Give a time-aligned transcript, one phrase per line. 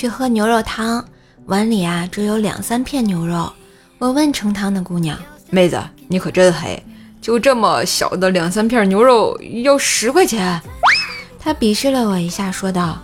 [0.00, 1.04] 去喝牛肉汤，
[1.44, 3.52] 碗里啊只有两三片牛肉。
[3.98, 5.14] 我问盛汤的姑娘
[5.52, 6.82] ：“妹子，你可真黑，
[7.20, 10.58] 就这么小的两三片牛肉要十块钱？”
[11.38, 12.96] 她鄙视了我一下，说道：“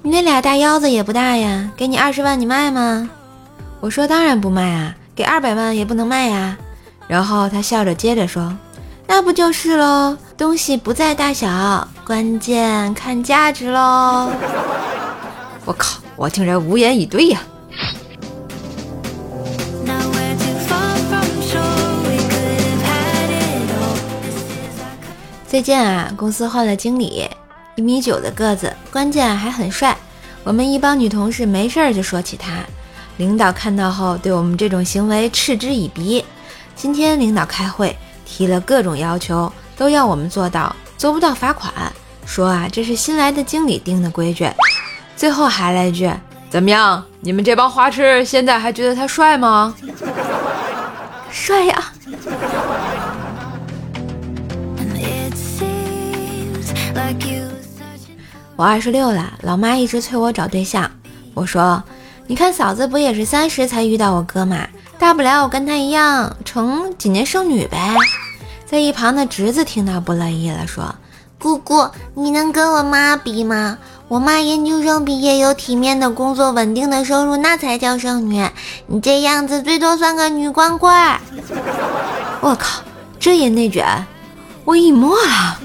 [0.00, 3.10] 你那俩大腰子也不大呀，给你二十万你卖吗？”
[3.80, 6.56] 我说：“当然不卖啊，给二百万也不能卖呀。”
[7.06, 8.50] 然后她笑着接着说
[9.06, 14.30] ：“那不就是喽，东西不在大小，关键看价值喽。
[15.66, 17.40] ”我靠，我竟然无言以对呀。
[25.48, 27.26] 最近啊，公司换了经理，
[27.74, 29.96] 一米九的个子，关键还很帅。
[30.44, 32.50] 我们一帮女同事没事儿就说起他，
[33.16, 36.22] 领导看到后对我们这种行为嗤之以鼻。
[36.76, 37.96] 今天领导开会
[38.26, 41.72] 提了各种要求，都要我们做到，做不到罚款。
[42.26, 44.46] 说啊，这是新来的经理定的规矩。
[45.20, 46.10] 最后还来一句
[46.48, 49.74] ：“怎么样，你们这帮花痴现在还觉得他帅吗？”
[51.30, 51.92] 帅呀！
[58.56, 60.90] 我二十六了，老妈一直催我找对象。
[61.34, 61.84] 我说
[62.26, 64.66] ：“你看嫂子不也是三十才遇到我哥吗？
[64.98, 67.94] 大不了我跟他一样，成几年剩女呗。”
[68.64, 70.94] 在一旁的侄子听到不乐意了，说
[71.38, 73.76] ：“姑姑，你能跟我妈比吗？
[74.10, 78.44] 我妈研究生毕业，有体面的工作，稳定的收入，那才叫剩女。
[78.88, 80.92] 你这样子，最多算个女光棍。
[82.42, 82.82] ”我靠，
[83.20, 83.86] 这也内卷，
[84.64, 85.56] 我 emo 了。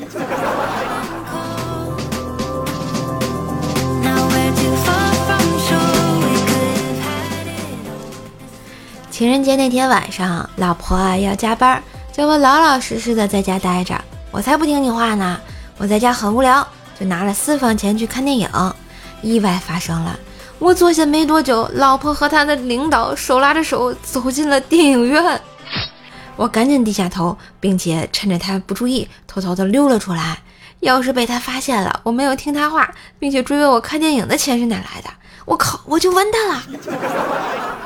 [9.10, 11.82] 情人节那天晚上，老婆啊要加班，
[12.14, 14.00] 叫我老老实实的在家待着。
[14.30, 15.40] 我才不听你话呢！
[15.80, 16.68] 我在家很无聊，
[17.00, 18.50] 就拿了私房钱去看电影。
[19.22, 20.20] 意外发生了，
[20.60, 25.42] 我坐下没多久，老婆和她的领导手拉着手走进了电影院。
[26.36, 30.38] 我赶紧低下头，并且趁着他不注意，偷偷的溜了出来。
[30.82, 35.10] 要是被他发现了，我没有听他话，并且追问我看电影的钱是哪来的，
[35.46, 36.64] 我靠，我就完蛋了！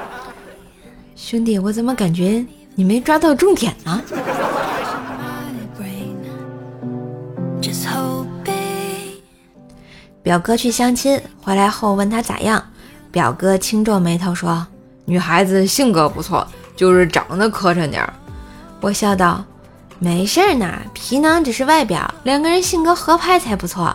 [1.16, 2.44] 兄弟，我怎么感觉
[2.76, 4.02] 你没抓到重点呢？
[10.30, 12.64] 表哥去相亲回来后问他咋样，
[13.12, 14.64] 表哥轻皱眉头说
[15.06, 18.14] ：“女孩子性格不错，就是长得磕碜点儿。”
[18.80, 19.44] 我笑道
[19.98, 23.92] ：“没事儿呢，皮囊只是外表，两个人性格合拍才不错。”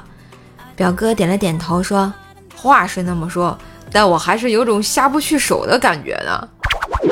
[0.75, 2.13] 表哥点了点头说
[2.57, 3.57] ：“话是那么说，
[3.93, 6.49] 但我还是有种下不去手的感觉呢。”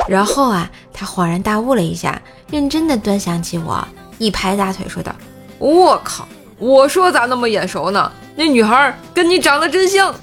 [0.05, 5.15] 然后啊，他恍然大悟了一下，认真的端详起我，一拍大腿说道
[5.59, 8.11] ：“我靠，我说咋那么眼熟呢？
[8.35, 10.13] 那女孩跟你长得真像。”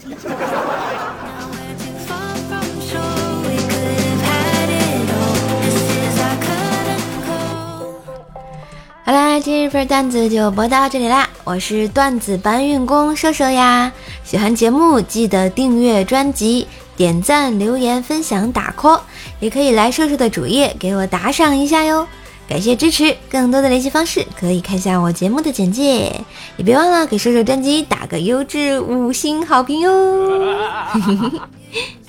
[9.05, 11.29] 好啦，今日份段子就播到这里啦！
[11.43, 13.91] 我是段子搬运工瘦瘦呀，
[14.23, 16.69] 喜欢节目记得订阅专辑。
[16.97, 19.01] 点赞、留言、分享、打 call，
[19.41, 22.07] 也可以来瘦瘦的主页给我打赏一下哟，
[22.51, 23.17] 感谢支持。
[23.31, 26.13] 更多的联系方式可以看下我节目的简介，
[26.57, 29.93] 也别忘了给瘦瘦专辑打个优质五星好评哟。